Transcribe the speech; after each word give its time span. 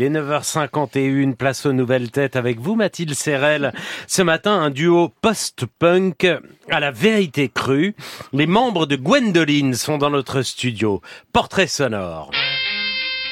Les 0.00 0.10
9h51, 0.10 1.34
place 1.34 1.66
aux 1.66 1.72
nouvelles 1.72 2.12
têtes 2.12 2.36
avec 2.36 2.60
vous, 2.60 2.76
Mathilde 2.76 3.14
Serrel. 3.14 3.72
Ce 4.06 4.22
matin, 4.22 4.52
un 4.52 4.70
duo 4.70 5.12
post-punk 5.22 6.24
à 6.70 6.78
la 6.78 6.92
vérité 6.92 7.48
crue. 7.48 7.96
Les 8.32 8.46
membres 8.46 8.86
de 8.86 8.94
Gwendoline 8.94 9.74
sont 9.74 9.98
dans 9.98 10.10
notre 10.10 10.42
studio. 10.42 11.02
Portrait 11.32 11.66
sonore. 11.66 12.30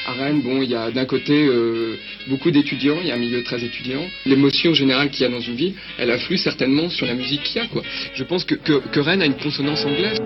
À 0.07 0.13
Rennes, 0.13 0.41
bon, 0.41 0.61
il 0.61 0.69
y 0.69 0.75
a 0.75 0.89
d'un 0.89 1.03
côté 1.03 1.33
euh, 1.47 1.97
beaucoup 2.29 2.49
d'étudiants, 2.49 2.95
il 3.01 3.07
y 3.07 3.11
a 3.11 3.15
un 3.15 3.19
milieu 3.19 3.43
très 3.43 3.61
étudiant. 3.61 3.99
L'émotion 4.25 4.73
générale 4.73 5.09
qu'il 5.09 5.23
y 5.23 5.25
a 5.25 5.29
dans 5.29 5.41
une 5.41 5.55
ville, 5.55 5.73
elle 5.99 6.11
afflue 6.11 6.37
certainement 6.37 6.89
sur 6.89 7.05
la 7.05 7.13
musique 7.13 7.43
qu'il 7.43 7.61
y 7.61 7.65
a, 7.65 7.67
quoi. 7.67 7.81
Je 8.13 8.23
pense 8.23 8.45
que, 8.45 8.55
que, 8.55 8.79
que 8.87 8.99
Rennes 9.01 9.21
a 9.21 9.25
une 9.25 9.35
consonance 9.35 9.83
anglaise. 9.83 10.21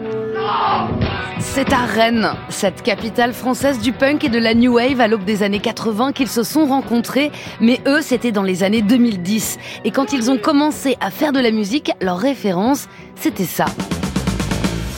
C'est 1.40 1.74
à 1.74 1.88
Rennes, 1.88 2.30
cette 2.50 2.84
capitale 2.84 3.34
française 3.34 3.80
du 3.80 3.92
punk 3.92 4.24
et 4.24 4.30
de 4.30 4.38
la 4.38 4.54
new 4.54 4.76
wave 4.76 5.02
à 5.02 5.08
l'aube 5.08 5.26
des 5.26 5.42
années 5.42 5.60
80 5.60 6.12
qu'ils 6.14 6.28
se 6.28 6.44
sont 6.44 6.68
rencontrés, 6.68 7.32
mais 7.60 7.80
eux 7.88 8.02
c'était 8.02 8.32
dans 8.32 8.44
les 8.44 8.62
années 8.62 8.84
2010. 8.84 9.58
Et 9.84 9.90
quand 9.90 10.14
ils 10.14 10.30
ont 10.30 10.38
commencé 10.38 10.96
à 11.00 11.10
faire 11.10 11.34
de 11.34 11.40
la 11.40 11.50
musique, 11.50 11.90
leur 12.02 12.20
référence, 12.20 12.88
c'était 13.16 13.46
ça. 13.46 13.66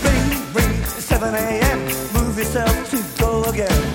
Ring, 0.04 0.42
ring, 0.54 0.86
7 0.86 1.24
a.m. 1.24 1.80
Move 2.14 2.38
yourself 2.38 2.92
to 2.92 2.98
go 3.24 3.50
again. 3.50 3.93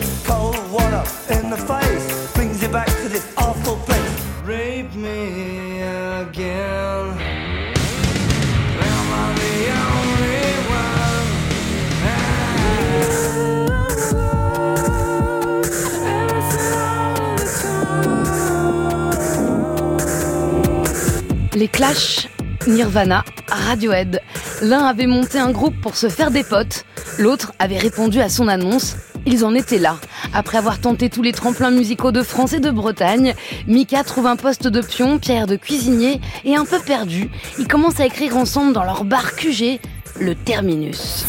Les 21.54 21.69
Clash, 21.69 22.29
Nirvana, 22.66 23.24
Radiohead. 23.49 24.23
L'un 24.63 24.85
avait 24.87 25.07
monté 25.07 25.38
un 25.38 25.51
groupe 25.51 25.79
pour 25.82 25.96
se 25.96 26.09
faire 26.09 26.30
des 26.30 26.45
potes, 26.45 26.87
l'autre 27.19 27.52
avait 27.59 27.76
répondu 27.76 28.21
à 28.21 28.30
son 28.30 28.49
annonce. 28.49 28.96
Ils 29.27 29.45
en 29.45 29.55
étaient 29.55 29.79
là. 29.79 29.97
Après 30.33 30.59
avoir 30.59 30.80
tenté 30.80 31.11
tous 31.11 31.23
les 31.23 31.33
tremplins 31.33 31.71
musicaux 31.71 32.13
de 32.13 32.23
France 32.23 32.52
et 32.52 32.61
de 32.61 32.71
Bretagne, 32.71 33.35
Mika 33.66 34.05
trouve 34.05 34.27
un 34.27 34.37
poste 34.37 34.69
de 34.69 34.80
pion, 34.80 35.19
Pierre 35.19 35.47
de 35.47 35.57
cuisinier, 35.57 36.21
et 36.45 36.57
un 36.57 36.65
peu 36.65 36.79
perdu, 36.79 37.30
ils 37.59 37.69
commencent 37.69 38.01
à 38.01 38.07
écrire 38.07 38.37
ensemble 38.37 38.73
dans 38.73 38.85
leur 38.85 39.05
bar 39.05 39.35
QG, 39.37 39.80
le 40.21 40.35
Terminus. 40.35 41.27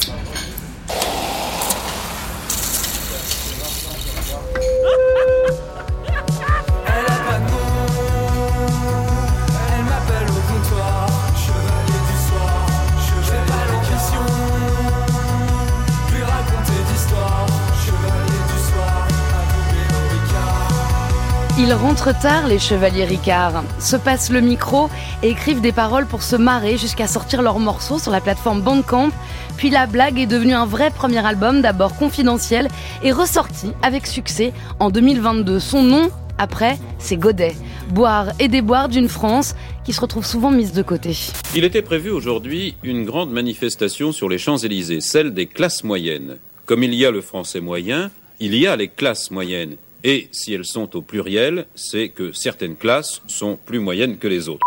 Ils 21.69 21.75
rentrent 21.75 22.19
tard, 22.19 22.47
les 22.47 22.57
chevaliers 22.57 23.05
Ricard, 23.05 23.63
se 23.79 23.95
passent 23.95 24.31
le 24.31 24.41
micro 24.41 24.89
et 25.21 25.29
écrivent 25.29 25.61
des 25.61 25.71
paroles 25.71 26.07
pour 26.07 26.23
se 26.23 26.35
marrer 26.35 26.79
jusqu'à 26.79 27.05
sortir 27.05 27.43
leurs 27.43 27.59
morceaux 27.59 27.99
sur 27.99 28.11
la 28.11 28.21
plateforme 28.21 28.63
Bandcamp. 28.63 29.11
Puis 29.55 29.69
la 29.69 29.85
blague 29.85 30.17
est 30.17 30.25
devenue 30.25 30.55
un 30.55 30.65
vrai 30.65 30.89
premier 30.89 31.23
album, 31.23 31.61
d'abord 31.61 31.95
confidentiel, 31.95 32.69
et 33.03 33.11
ressorti 33.11 33.67
avec 33.83 34.07
succès 34.07 34.51
en 34.79 34.89
2022. 34.89 35.59
Son 35.59 35.83
nom, 35.83 36.09
après, 36.39 36.79
c'est 36.97 37.17
Godet. 37.17 37.53
Boire 37.89 38.29
et 38.39 38.47
déboire 38.47 38.89
d'une 38.89 39.07
France 39.07 39.53
qui 39.85 39.93
se 39.93 40.01
retrouve 40.01 40.25
souvent 40.25 40.49
mise 40.49 40.73
de 40.73 40.81
côté. 40.81 41.15
Il 41.55 41.65
était 41.65 41.83
prévu 41.83 42.09
aujourd'hui 42.09 42.77
une 42.81 43.05
grande 43.05 43.29
manifestation 43.29 44.11
sur 44.11 44.27
les 44.27 44.39
Champs-Élysées, 44.39 45.01
celle 45.01 45.35
des 45.35 45.45
classes 45.45 45.83
moyennes. 45.83 46.37
Comme 46.65 46.81
il 46.81 46.95
y 46.95 47.05
a 47.05 47.11
le 47.11 47.21
français 47.21 47.61
moyen, 47.61 48.09
il 48.39 48.55
y 48.55 48.65
a 48.65 48.75
les 48.75 48.87
classes 48.87 49.29
moyennes. 49.29 49.75
Et 50.03 50.29
si 50.31 50.53
elles 50.53 50.65
sont 50.65 50.95
au 50.95 51.01
pluriel, 51.01 51.65
c'est 51.75 52.09
que 52.09 52.31
certaines 52.31 52.75
classes 52.75 53.21
sont 53.27 53.57
plus 53.57 53.79
moyennes 53.79 54.17
que 54.17 54.27
les 54.27 54.47
autres. 54.47 54.65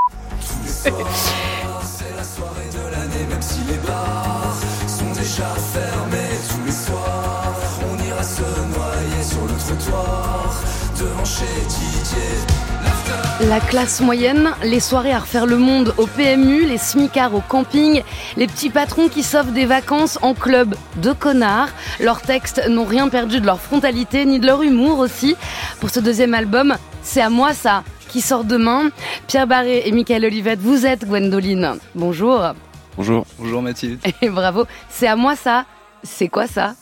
La 13.52 13.60
classe 13.60 14.00
moyenne, 14.00 14.54
les 14.62 14.80
soirées 14.80 15.12
à 15.12 15.18
refaire 15.18 15.44
le 15.44 15.58
monde 15.58 15.92
au 15.98 16.06
PMU, 16.06 16.64
les 16.64 16.78
smicards 16.78 17.34
au 17.34 17.42
camping, 17.42 18.02
les 18.38 18.46
petits 18.46 18.70
patrons 18.70 19.10
qui 19.10 19.22
s'offrent 19.22 19.52
des 19.52 19.66
vacances 19.66 20.18
en 20.22 20.32
club 20.32 20.74
de 21.02 21.12
connards. 21.12 21.68
Leurs 22.00 22.22
textes 22.22 22.66
n'ont 22.70 22.86
rien 22.86 23.10
perdu 23.10 23.40
de 23.40 23.44
leur 23.44 23.60
frontalité 23.60 24.24
ni 24.24 24.40
de 24.40 24.46
leur 24.46 24.62
humour 24.62 25.00
aussi. 25.00 25.36
Pour 25.80 25.90
ce 25.90 26.00
deuxième 26.00 26.32
album, 26.32 26.78
c'est 27.02 27.20
à 27.20 27.28
moi 27.28 27.52
ça 27.52 27.84
qui 28.08 28.22
sort 28.22 28.44
demain. 28.44 28.88
Pierre 29.26 29.46
Barré 29.46 29.82
et 29.84 29.92
Michael 29.92 30.24
Olivette, 30.24 30.60
vous 30.60 30.86
êtes 30.86 31.04
Gwendoline. 31.04 31.76
Bonjour 31.94 32.54
Bonjour. 32.96 33.26
Bonjour 33.38 33.60
Mathilde. 33.60 33.98
et 34.22 34.30
bravo. 34.30 34.64
C'est 34.88 35.08
à 35.08 35.16
moi 35.16 35.36
ça. 35.36 35.66
C'est 36.02 36.28
quoi 36.28 36.46
ça? 36.46 36.74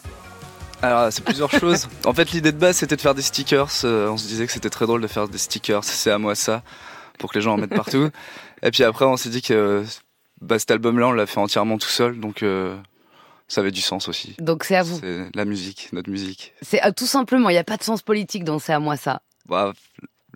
Alors 0.82 1.12
c'est 1.12 1.24
plusieurs 1.24 1.50
choses. 1.60 1.88
En 2.04 2.14
fait 2.14 2.30
l'idée 2.32 2.52
de 2.52 2.58
base 2.58 2.76
c'était 2.78 2.96
de 2.96 3.00
faire 3.00 3.14
des 3.14 3.22
stickers. 3.22 3.70
Euh, 3.84 4.08
on 4.08 4.16
se 4.16 4.26
disait 4.26 4.46
que 4.46 4.52
c'était 4.52 4.70
très 4.70 4.86
drôle 4.86 5.00
de 5.00 5.06
faire 5.06 5.28
des 5.28 5.38
stickers. 5.38 5.84
C'est 5.84 6.10
à 6.10 6.18
moi 6.18 6.34
ça 6.34 6.62
pour 7.18 7.30
que 7.30 7.38
les 7.38 7.42
gens 7.42 7.54
en 7.54 7.58
mettent 7.58 7.74
partout. 7.74 8.10
Et 8.62 8.70
puis 8.70 8.84
après 8.84 9.04
on 9.04 9.16
s'est 9.16 9.28
dit 9.28 9.42
que 9.42 9.84
bah, 10.40 10.58
cet 10.58 10.70
album-là 10.70 11.08
on 11.08 11.12
l'a 11.12 11.26
fait 11.26 11.40
entièrement 11.40 11.78
tout 11.78 11.88
seul 11.88 12.18
donc 12.18 12.42
euh, 12.42 12.76
ça 13.48 13.60
avait 13.60 13.72
du 13.72 13.80
sens 13.80 14.08
aussi. 14.08 14.36
Donc 14.38 14.64
c'est 14.64 14.76
à 14.76 14.82
vous. 14.82 14.98
C'est 15.00 15.26
la 15.34 15.44
musique, 15.44 15.88
notre 15.92 16.08
musique. 16.08 16.54
C'est 16.62 16.84
euh, 16.84 16.92
tout 16.96 17.06
simplement, 17.06 17.50
il 17.50 17.54
n'y 17.54 17.58
a 17.58 17.64
pas 17.64 17.76
de 17.76 17.82
sens 17.82 18.00
politique 18.00 18.44
dans 18.44 18.58
c'est 18.58 18.72
à 18.72 18.78
moi 18.78 18.96
ça. 18.96 19.22
Bah, 19.46 19.72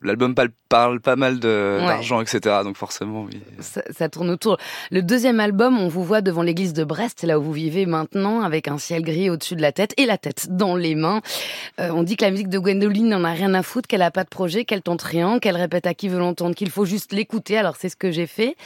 L'album 0.05 0.35
parle, 0.69 1.01
pas 1.01 1.17
mal 1.17 1.35
Ouais. 1.35 1.41
d'argent, 1.41 2.21
etc. 2.21 2.57
Donc 2.63 2.77
forcément 2.77 3.23
oui. 3.23 3.41
Ça, 3.61 3.83
ça 3.91 4.09
tourne 4.09 4.31
autour. 4.31 4.59
Le 4.91 5.03
deuxième 5.03 5.41
album, 5.41 5.79
on 5.79 5.89
vous 5.89 6.05
voit 6.05 6.21
devant 6.21 6.43
l'église 6.43 6.73
de 6.75 6.85
Brest, 6.85 7.23
là 7.25 7.39
où 7.39 7.43
vous 7.43 7.53
vivez 7.53 7.87
maintenant, 7.87 8.43
avec 8.43 8.69
un 8.69 8.79
ciel 8.79 9.03
gris 9.03 9.31
au-dessus 9.31 9.57
de 9.57 9.63
la 9.63 9.73
tête 9.73 9.95
et 9.97 10.07
la 10.07 10.19
tête 10.19 10.49
dans 10.51 10.77
les 10.77 10.95
mains. 10.95 11.23
Euh, 11.81 11.91
on 11.93 12.03
dit 12.03 12.17
que 12.17 12.25
la 12.25 12.31
musique 12.31 12.49
de 12.49 12.59
Gwendoline 12.59 13.09
n'en 13.09 13.25
a 13.25 13.31
rien 13.33 13.55
à 13.55 13.63
foutre, 13.63 13.89
qu'elle 13.89 14.03
a 14.03 14.11
pas 14.11 14.25
de 14.25 14.29
projet, 14.29 14.65
qu'elle 14.65 14.83
tente 14.83 15.03
rien, 15.03 15.39
qu'elle 15.39 15.57
répète 15.57 15.87
à 15.87 15.95
qui 15.95 16.09
veut 16.09 16.19
l'entendre, 16.19 16.55
qu'il 16.55 16.71
faut 16.71 16.85
juste 16.85 17.13
l'écouter. 17.13 17.57
Alors 17.57 17.77
c'est 17.77 17.89
ce 17.89 17.97
que 17.97 18.11
j'ai 18.11 18.27
fait. 18.27 18.57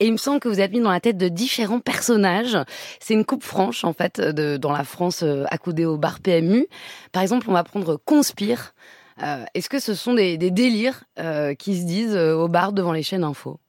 Et 0.00 0.06
il 0.06 0.12
me 0.12 0.16
semble 0.18 0.38
que 0.40 0.48
vous 0.48 0.60
êtes 0.60 0.70
mis 0.72 0.80
dans 0.80 0.90
la 0.92 1.00
tête 1.00 1.16
de 1.18 1.28
différents 1.28 1.80
personnages. 1.80 2.56
C'est 3.00 3.14
une 3.14 3.24
coupe 3.24 3.42
franche, 3.44 3.84
en 3.84 3.92
fait, 3.92 4.20
de, 4.20 4.56
dans 4.56 4.72
la 4.72 4.84
France 4.84 5.22
euh, 5.22 5.44
accoudée 5.50 5.86
au 5.86 5.96
bar 5.98 6.20
PMU. 6.20 6.66
Par 7.12 7.22
exemple, 7.22 7.46
on 7.48 7.52
va 7.52 7.64
prendre 7.64 7.96
Conspire. 8.04 8.74
Euh, 9.22 9.44
Est-ce 9.54 9.68
que 9.68 9.78
ce 9.78 9.94
sont 9.94 10.14
des, 10.14 10.36
des 10.38 10.50
délires 10.50 11.04
euh, 11.18 11.54
qui 11.54 11.78
se 11.78 11.84
disent 11.84 12.16
euh, 12.16 12.34
au 12.34 12.48
bar 12.48 12.72
devant 12.72 12.92
les 12.92 13.02
chaînes 13.02 13.24
info? 13.24 13.60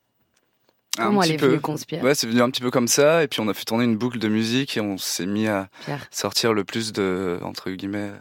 Comment 0.97 1.23
elle 1.23 1.33
est 1.33 1.38
venue 1.38 1.59
Conspire 1.59 2.03
Ouais, 2.03 2.16
c'est 2.16 2.28
venu 2.28 2.41
un 2.41 2.50
petit 2.50 2.61
peu 2.61 2.72
comme 2.72 2.88
ça. 2.88 3.23
Et 3.23 3.28
puis 3.28 3.41
on 3.41 3.47
a 3.50 3.53
fait 3.53 3.66
tourner 3.66 3.84
une 3.84 3.97
boucle 3.97 4.17
de 4.17 4.29
musique 4.29 4.78
et 4.78 4.81
on 4.81 4.97
s'est 4.97 5.25
mis 5.25 5.47
à 5.47 5.67
Pierre. 5.84 6.07
sortir 6.09 6.53
le 6.53 6.63
plus 6.63 6.94
de, 6.94 7.38
entre 7.44 7.69
guillemets, 7.72 8.11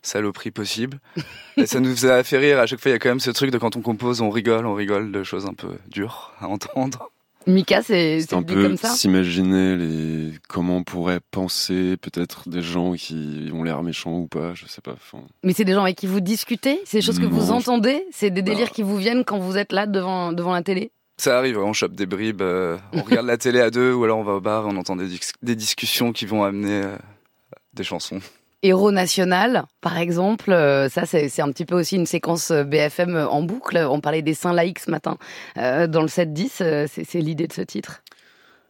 saloperies 0.00 0.50
possible. 0.50 0.98
et 1.56 1.66
ça 1.66 1.80
nous 1.80 2.06
a 2.06 2.22
fait 2.24 2.38
rire. 2.38 2.58
À 2.58 2.66
chaque 2.66 2.80
fois, 2.80 2.90
il 2.90 2.94
y 2.94 2.96
a 2.96 2.98
quand 2.98 3.10
même 3.10 3.20
ce 3.20 3.30
truc 3.30 3.50
de 3.50 3.58
quand 3.58 3.76
on 3.76 3.82
compose, 3.82 4.22
on 4.22 4.30
rigole, 4.30 4.66
on 4.66 4.74
rigole 4.74 5.12
de 5.12 5.22
choses 5.22 5.46
un 5.46 5.54
peu 5.54 5.76
dures 5.88 6.32
à 6.40 6.48
entendre. 6.48 7.10
Mika, 7.46 7.82
c'est 7.82 8.20
C'est 8.20 8.26
c'est 8.28 8.34
un 8.34 8.42
peu 8.42 8.62
comme 8.62 8.76
ça? 8.76 8.88
s'imaginer 8.90 9.76
les 9.76 10.32
comment 10.48 10.76
on 10.78 10.84
pourrait 10.84 11.20
penser 11.30 11.96
peut-être 11.96 12.48
des 12.48 12.62
gens 12.62 12.92
qui 12.94 13.50
ont 13.52 13.62
l'air 13.62 13.82
méchants 13.82 14.18
ou 14.18 14.26
pas, 14.28 14.54
je 14.54 14.66
sais 14.66 14.80
pas. 14.80 14.94
Mais 15.42 15.52
c'est 15.52 15.64
des 15.64 15.72
gens 15.72 15.82
avec 15.82 15.96
qui 15.96 16.06
vous 16.06 16.20
discutez? 16.20 16.80
C'est 16.84 16.98
des 16.98 17.02
choses 17.02 17.18
que 17.18 17.26
vous 17.26 17.50
entendez? 17.50 18.04
C'est 18.12 18.30
des 18.30 18.42
délires 18.42 18.66
Bah. 18.66 18.72
qui 18.74 18.82
vous 18.82 18.96
viennent 18.96 19.24
quand 19.24 19.38
vous 19.38 19.56
êtes 19.56 19.72
là 19.72 19.86
devant, 19.86 20.32
devant 20.32 20.52
la 20.52 20.62
télé? 20.62 20.92
Ça 21.18 21.38
arrive, 21.38 21.58
on 21.58 21.72
chope 21.72 21.94
des 21.94 22.06
bribes, 22.06 22.42
euh, 22.42 22.76
on 22.92 23.02
regarde 23.02 23.26
la 23.26 23.36
télé 23.36 23.60
à 23.60 23.70
deux 23.70 23.92
ou 23.92 24.02
alors 24.04 24.18
on 24.18 24.24
va 24.24 24.32
au 24.32 24.40
bar, 24.40 24.66
on 24.66 24.76
entend 24.76 24.96
des, 24.96 25.06
dis- 25.06 25.20
des 25.42 25.54
discussions 25.56 26.12
qui 26.12 26.26
vont 26.26 26.42
amener 26.42 26.82
euh, 26.84 26.96
des 27.74 27.84
chansons. 27.84 28.20
Héros 28.64 28.92
national, 28.92 29.64
par 29.80 29.98
exemple, 29.98 30.52
euh, 30.52 30.88
ça 30.88 31.04
c'est 31.04 31.40
un 31.40 31.50
petit 31.50 31.64
peu 31.64 31.74
aussi 31.74 31.96
une 31.96 32.06
séquence 32.06 32.52
euh, 32.52 32.62
BFM 32.62 33.16
en 33.16 33.42
boucle. 33.42 33.76
On 33.76 34.00
parlait 34.00 34.22
des 34.22 34.34
saints 34.34 34.52
laïcs 34.52 34.78
ce 34.78 34.90
matin 34.90 35.18
euh, 35.56 35.88
dans 35.88 36.02
le 36.02 36.06
7-10, 36.06 36.50
euh, 36.60 36.86
c'est 36.86 37.18
l'idée 37.20 37.48
de 37.48 37.52
ce 37.52 37.62
titre. 37.62 38.02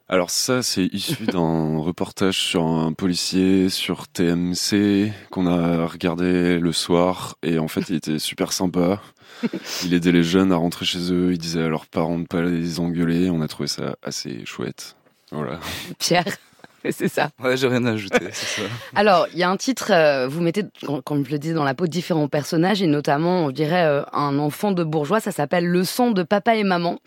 Alors 0.08 0.30
ça, 0.30 0.62
c'est 0.62 0.86
issu 0.86 1.26
d'un 1.26 1.76
reportage 1.78 2.38
sur 2.38 2.64
un 2.64 2.94
policier 2.94 3.68
sur 3.68 4.08
TMC 4.08 5.12
qu'on 5.30 5.46
a 5.46 5.86
regardé 5.86 6.58
le 6.58 6.72
soir 6.72 7.36
et 7.42 7.58
en 7.58 7.68
fait 7.68 7.90
il 7.90 7.96
était 7.96 8.18
super 8.18 8.54
sympa. 8.54 9.00
Il 9.84 9.92
aidait 9.92 10.12
les 10.12 10.22
jeunes 10.22 10.52
à 10.52 10.56
rentrer 10.56 10.84
chez 10.84 11.12
eux, 11.12 11.32
il 11.32 11.38
disait 11.38 11.64
à 11.64 11.68
leurs 11.68 11.86
parents 11.86 12.18
de 12.18 12.26
pas 12.26 12.42
les 12.42 12.78
engueuler. 12.78 13.28
On 13.28 13.40
a 13.40 13.48
trouvé 13.48 13.66
ça 13.66 13.96
assez 14.02 14.44
chouette. 14.44 14.94
Voilà. 15.32 15.58
Pierre 15.98 16.36
c'est 16.90 17.08
ça. 17.08 17.30
Ouais, 17.42 17.56
j'ai 17.56 17.68
rien 17.68 17.84
à 17.84 17.92
ajouter, 17.92 18.28
c'est 18.32 18.62
ça. 18.62 18.68
Alors, 18.94 19.26
il 19.32 19.38
y 19.38 19.42
a 19.42 19.50
un 19.50 19.56
titre, 19.56 19.92
euh, 19.92 20.26
vous 20.28 20.40
mettez, 20.40 20.64
comme 21.04 21.24
je 21.24 21.30
le 21.30 21.38
disais, 21.38 21.54
dans 21.54 21.64
la 21.64 21.74
peau 21.74 21.86
différents 21.86 22.28
personnages, 22.28 22.82
et 22.82 22.86
notamment, 22.86 23.44
on 23.44 23.50
dirait, 23.50 23.84
euh, 23.84 24.02
un 24.12 24.38
enfant 24.38 24.72
de 24.72 24.82
bourgeois, 24.82 25.20
ça 25.20 25.32
s'appelle 25.32 25.66
Leçon 25.66 26.10
de 26.10 26.22
papa 26.22 26.56
et 26.56 26.64
maman. 26.64 26.98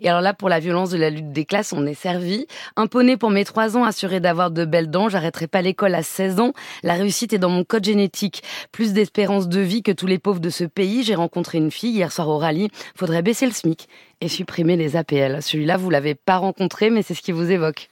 Et 0.00 0.08
alors 0.08 0.20
là, 0.20 0.34
pour 0.34 0.48
la 0.48 0.60
violence 0.60 0.90
de 0.90 0.98
la 0.98 1.10
lutte 1.10 1.32
des 1.32 1.44
classes, 1.44 1.72
on 1.72 1.86
est 1.86 1.94
servi. 1.94 2.46
Un 2.76 2.86
poney 2.86 3.16
pour 3.16 3.30
mes 3.30 3.44
trois 3.44 3.76
ans, 3.76 3.84
assuré 3.84 4.20
d'avoir 4.20 4.50
de 4.50 4.64
belles 4.64 4.90
dents, 4.90 5.08
j'arrêterai 5.08 5.46
pas 5.46 5.62
l'école 5.62 5.94
à 5.94 6.02
16 6.02 6.40
ans. 6.40 6.52
La 6.82 6.94
réussite 6.94 7.32
est 7.32 7.38
dans 7.38 7.50
mon 7.50 7.64
code 7.64 7.84
génétique. 7.84 8.42
Plus 8.72 8.92
d'espérance 8.92 9.48
de 9.48 9.60
vie 9.60 9.82
que 9.82 9.92
tous 9.92 10.06
les 10.06 10.18
pauvres 10.18 10.40
de 10.40 10.50
ce 10.50 10.64
pays. 10.64 11.02
J'ai 11.02 11.14
rencontré 11.14 11.58
une 11.58 11.70
fille 11.70 11.92
hier 11.92 12.12
soir 12.12 12.28
au 12.28 12.38
rallye. 12.38 12.68
Faudrait 12.96 13.22
baisser 13.22 13.46
le 13.46 13.52
SMIC 13.52 13.88
et 14.20 14.28
supprimer 14.28 14.76
les 14.76 14.96
APL. 14.96 15.42
Celui-là, 15.42 15.76
vous 15.76 15.90
l'avez 15.90 16.14
pas 16.14 16.38
rencontré, 16.38 16.90
mais 16.90 17.02
c'est 17.02 17.14
ce 17.14 17.22
qui 17.22 17.32
vous 17.32 17.50
évoque. 17.50 17.88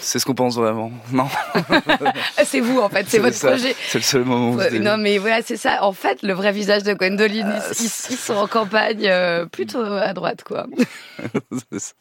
C'est 0.00 0.18
ce 0.18 0.24
qu'on 0.24 0.34
pense 0.34 0.56
vraiment. 0.56 0.90
Non, 1.12 1.28
C'est 2.44 2.60
vous, 2.60 2.78
en 2.80 2.88
fait, 2.88 3.04
c'est 3.08 3.18
votre 3.18 3.36
ça. 3.36 3.48
projet. 3.48 3.74
C'est 3.88 3.98
le 3.98 4.04
seul 4.04 4.24
moment 4.24 4.50
où 4.50 4.52
vous 4.58 4.78
non 4.78 4.96
mais 4.96 5.18
voilà 5.18 5.42
c'est 5.42 5.56
ça. 5.58 5.82
En 5.84 5.92
fait, 5.92 6.22
le 6.22 6.32
vrai 6.32 6.50
visage 6.52 6.82
de 6.82 6.94
Gwendoline, 6.94 7.52
ils, 7.54 7.84
ils- 7.84 8.12
ils 8.12 8.16
sont 8.16 8.34
en 8.36 8.46
campagne 8.46 9.06
euh, 9.06 9.44
plutôt 9.46 9.82
à 9.82 10.12
droite 10.14 10.44
quoi. 10.44 10.66
C'est 11.70 11.78
ça. 11.80 11.92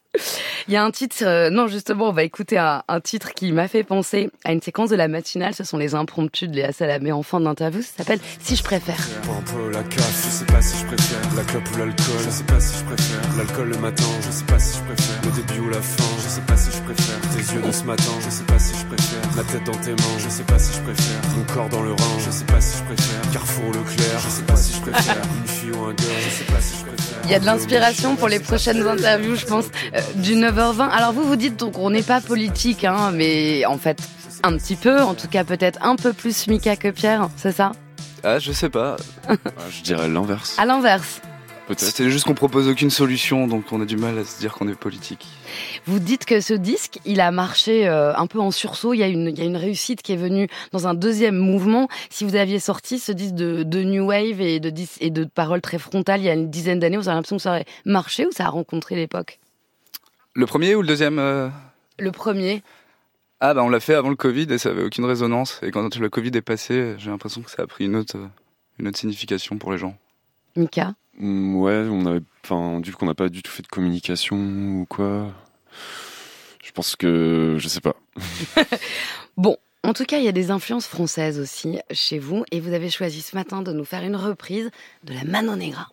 Il 0.68 0.74
y 0.74 0.78
a 0.78 0.84
un 0.84 0.92
titre, 0.92 1.18
euh, 1.24 1.50
non 1.50 1.68
justement, 1.68 2.10
on 2.10 2.14
va 2.14 2.24
écouter 2.24 2.58
un, 2.58 2.84
un 2.88 3.00
titre 3.00 3.34
qui 3.34 3.52
m'a 3.52 3.68
fait 3.68 3.84
penser 3.84 4.30
à 4.44 4.54
une 4.54 4.62
séquence 4.62 4.90
de 4.90 4.96
la 4.96 5.08
matinale. 5.08 5.54
Ce 5.54 5.64
sont 5.64 5.78
les 5.78 5.96
impromptus 5.96 6.50
de 6.50 6.56
Léa 6.56 6.72
Salamé 6.72 7.12
en 7.12 7.24
fin 7.24 7.40
d'interview. 7.40 7.82
Ça 7.82 7.90
s'appelle 7.98 8.20
Si 8.42 8.56
je 8.56 8.64
préfère. 8.64 8.98
Un 9.30 9.42
peu 9.42 9.72
la 9.72 9.84
casse, 9.84 10.26
je 10.26 10.30
sais 10.30 10.46
pas 10.46 10.62
si 10.62 10.78
je 10.78 10.86
préfère 10.86 11.36
la 11.36 11.44
clope 11.44 11.64
ou 11.74 11.78
l'alcool, 11.78 12.16
je 12.26 12.30
sais 12.30 12.44
pas 12.44 12.60
si 12.60 12.78
je 12.80 12.84
préfère 12.86 13.38
l'alcool 13.38 13.70
le 13.70 13.78
matin, 13.78 14.04
je 14.26 14.32
sais 14.32 14.46
pas 14.46 14.60
si 14.60 14.78
je 14.78 14.84
préfère 14.84 15.22
le 15.24 15.32
début 15.42 15.60
ou 15.60 15.70
la 15.70 15.82
fin, 15.82 16.04
je 16.24 16.30
sais 16.30 16.42
pas 16.42 16.58
si 16.58 16.72
je 16.72 16.82
préfère 16.82 17.20
tes 17.36 17.54
yeux 17.54 17.62
de 17.62 17.72
ce 17.72 17.84
matin, 17.84 18.12
je 18.24 18.30
sais 18.30 18.44
pas 18.44 18.60
si 18.60 18.74
je 18.78 18.86
préfère 18.86 19.36
ma 19.36 19.44
tête 19.44 19.64
dans 19.66 19.78
tes 19.80 19.92
mains, 19.92 20.18
je 20.20 20.30
sais 20.30 20.44
pas 20.44 20.60
si 20.60 20.74
je 20.74 20.82
préfère 20.82 21.22
mon 21.38 21.44
corps 21.54 21.70
dans 21.70 21.82
le 21.82 21.92
rein, 21.92 22.20
je 22.26 22.32
sais 22.32 22.46
pas 22.46 22.62
si 22.62 22.78
je 22.78 22.84
préfère 22.84 23.32
Carrefour 23.34 23.68
Leclerc, 23.74 24.20
je 24.24 24.30
sais 24.30 24.44
pas 24.44 24.56
si 24.56 24.74
je 24.74 24.82
préfère 24.82 25.16
une 25.16 25.48
fille 25.48 25.72
ou 25.72 25.84
un 25.86 25.94
gars, 25.94 26.04
je 26.24 26.30
sais 26.30 26.52
pas 26.52 26.62
si 26.62 26.78
je 26.78 26.86
préfère. 26.86 27.20
Il 27.26 27.32
y 27.32 27.34
a 27.34 27.40
de 27.40 27.46
l'inspiration 27.46 28.16
pour 28.16 28.28
les 28.28 28.40
prochaines 28.40 28.86
interviews, 28.88 29.36
je 29.36 29.46
pense, 29.46 29.66
euh, 29.96 30.00
du 30.16 30.36
9h20. 30.36 30.90
Alors 30.90 31.14
vous 31.14 31.24
vous 31.24 31.36
dites 31.36 31.58
donc 31.58 31.78
on 31.78 31.90
n'est 31.90 32.04
pas 32.04 32.22
politique, 32.22 32.84
hein, 32.84 33.12
mais 33.14 33.66
en 33.66 33.78
fait 33.78 34.02
un 34.44 34.58
petit 34.58 34.76
peu, 34.76 35.02
en 35.02 35.16
tout 35.16 35.28
cas 35.28 35.44
peut-être 35.44 35.80
un 35.82 35.96
peu 35.96 36.14
plus 36.14 36.48
Mika 36.48 36.76
que 36.76 36.90
Pierre, 36.90 37.30
c'est 37.36 37.52
ça? 37.52 37.72
Ah, 38.24 38.40
je 38.40 38.52
sais 38.52 38.70
pas. 38.70 38.96
Je 39.70 39.84
dirais 39.84 40.08
l'inverse. 40.10 40.56
À 40.58 40.66
l'inverse. 40.66 41.22
Peut-être. 41.68 41.80
C'était 41.82 42.10
juste 42.12 42.26
qu'on 42.26 42.36
propose 42.36 42.68
aucune 42.68 42.92
solution, 42.92 43.48
donc 43.48 43.66
on 43.72 43.82
a 43.82 43.86
du 43.86 43.98
mal 43.98 44.20
à 44.20 44.24
se 44.24 44.40
dire 44.40 44.54
qu'on 44.54 44.68
est 44.68 44.76
politique. 44.76 45.26
Vous 45.86 46.00
dites 46.00 46.26
que 46.26 46.40
ce 46.40 46.54
disque, 46.54 47.00
il 47.06 47.22
a 47.22 47.32
marché 47.32 47.88
euh, 47.88 48.16
un 48.16 48.28
peu 48.28 48.40
en 48.40 48.52
sursaut. 48.52 48.94
Il 48.94 49.00
y, 49.00 49.04
a 49.04 49.08
une, 49.08 49.28
il 49.28 49.38
y 49.38 49.42
a 49.42 49.46
une 49.46 49.58
réussite 49.58 50.04
qui 50.04 50.14
est 50.14 50.18
venue 50.18 50.48
dans 50.74 50.88
un 50.88 50.94
deuxième 50.94 51.38
mouvement. 51.38 51.88
Si 52.12 52.24
vous 52.24 52.36
aviez 52.36 52.60
sorti 52.60 53.00
ce 53.00 53.12
disque 53.12 53.34
de, 53.34 53.64
de 53.64 53.84
New 53.84 54.06
Wave 54.06 54.42
et 54.42 54.60
de, 54.60 54.72
et 55.00 55.10
de 55.10 55.24
paroles 55.24 55.62
très 55.62 55.80
frontales 55.80 56.22
il 56.22 56.26
y 56.26 56.30
a 56.30 56.34
une 56.34 56.52
dizaine 56.52 56.80
d'années, 56.80 56.98
vous 56.98 57.10
avez 57.10 57.16
l'impression 57.16 57.38
que 57.38 57.44
ça 57.44 57.50
aurait 57.50 57.66
marché 57.86 58.28
ou 58.28 58.32
ça 58.32 58.46
a 58.46 58.50
rencontré 58.50 58.96
l'époque? 58.96 59.40
Le 60.36 60.46
premier 60.46 60.76
ou 60.76 60.82
le 60.82 60.88
deuxième 60.88 61.18
euh 61.18 61.50
Le 61.98 62.12
premier, 62.12 62.62
Ah, 63.40 63.54
bah 63.54 63.64
on 63.64 63.70
l'a 63.70 63.80
fait 63.80 63.94
avant 63.96 64.10
le 64.10 64.16
Covid 64.16 64.48
et 64.50 64.58
ça 64.58 64.70
avait 64.70 64.84
aucune 64.84 65.06
résonance. 65.06 65.60
Et 65.64 65.72
quand 65.72 65.96
le 65.98 66.10
Covid 66.10 66.32
est 66.36 66.42
passé, 66.42 66.96
j'ai 66.98 67.10
l'impression 67.10 67.42
que 67.42 67.50
ça 67.50 67.64
a 67.64 67.68
pris 67.68 67.86
une 67.86 67.96
autre, 67.96 68.18
euh, 68.18 68.28
une 68.80 68.88
autre 68.88 68.98
signification 68.98 69.58
pour 69.58 69.72
les 69.72 69.78
gens. 69.78 69.98
Mika 70.56 70.94
Mm, 71.18 71.56
Ouais, 71.56 71.88
on 71.90 72.06
avait, 72.06 72.22
enfin, 72.44 72.82
du 72.82 72.92
coup, 72.92 73.00
qu'on 73.00 73.06
n'a 73.06 73.14
pas 73.16 73.30
du 73.30 73.42
tout 73.42 73.52
fait 73.52 73.64
de 73.64 73.68
communication 73.68 74.36
ou 74.82 74.86
quoi. 74.90 75.32
Je 76.64 76.72
pense 76.72 76.96
que, 76.96 77.56
je 77.58 77.68
sais 77.68 77.82
pas. 77.82 77.96
Bon, 79.38 79.58
en 79.84 79.94
tout 79.94 80.06
cas, 80.06 80.18
il 80.18 80.24
y 80.24 80.30
a 80.30 80.34
des 80.34 80.50
influences 80.52 80.88
françaises 80.88 81.40
aussi 81.40 81.80
chez 81.92 82.20
vous 82.20 82.46
et 82.52 82.60
vous 82.60 82.74
avez 82.74 82.90
choisi 82.90 83.22
ce 83.22 83.36
matin 83.36 83.62
de 83.62 83.72
nous 83.74 83.84
faire 83.86 84.04
une 84.04 84.16
reprise 84.16 84.72
de 85.04 85.14
la 85.14 85.24
Mano 85.26 85.56
Negra. 85.56 85.90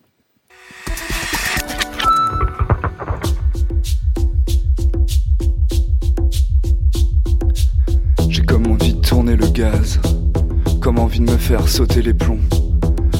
Comme 10.81 10.99
envie 10.99 11.20
de 11.20 11.31
me 11.31 11.37
faire 11.37 11.69
sauter 11.69 12.03
les 12.03 12.14
plombs, 12.14 12.41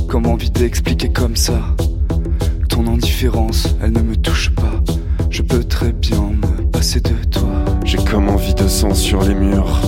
comme 0.09 0.27
envie 0.27 0.51
d'expliquer 0.51 1.09
comme 1.11 1.37
ça. 1.37 1.61
Ton 2.69 2.87
indifférence, 2.89 3.77
elle 3.83 3.93
ne 3.93 4.01
me 4.01 4.17
touche 4.17 4.51
pas. 4.51 4.83
Je 5.31 5.43
peux 5.43 5.63
très 5.63 5.93
bien 5.93 6.21
me 6.21 6.65
passer 6.71 7.01
de 7.01 7.15
toi. 7.31 7.49
J'ai 7.85 7.99
comme 7.99 8.29
envie 8.29 8.55
de 8.55 8.67
sang 8.67 8.95
sur 8.95 9.23
les 9.23 9.35
murs, 9.35 9.81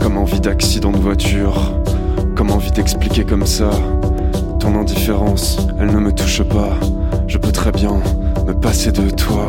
comme 0.00 0.16
envie 0.16 0.40
d'accident 0.40 0.92
de 0.92 0.98
voiture, 0.98 1.74
comme 2.36 2.50
envie 2.50 2.70
d'expliquer 2.70 3.24
comme 3.24 3.46
ça. 3.46 3.70
Ton 4.60 4.78
indifférence, 4.78 5.58
elle 5.80 5.90
ne 5.90 5.98
me 5.98 6.12
touche 6.12 6.42
pas. 6.42 6.78
Je 7.26 7.38
peux 7.38 7.52
très 7.52 7.72
bien 7.72 8.00
me 8.46 8.52
passer 8.52 8.92
de 8.92 9.10
toi. 9.10 9.48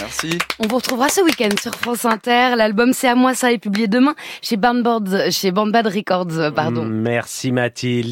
Merci. 0.00 0.38
On 0.58 0.66
vous 0.66 0.76
retrouvera 0.76 1.08
ce 1.08 1.20
week-end 1.20 1.50
sur 1.60 1.74
France 1.74 2.04
Inter. 2.04 2.54
L'album 2.56 2.92
C'est 2.92 3.08
à 3.08 3.14
moi 3.14 3.34
ça 3.34 3.52
est 3.52 3.58
publié 3.58 3.86
demain 3.88 4.14
chez 4.42 4.56
Bandbird, 4.56 5.30
chez 5.30 5.50
Bandbad 5.50 5.86
Records, 5.86 6.52
pardon. 6.54 6.84
Merci 6.84 7.52
Mathilde. 7.52 8.08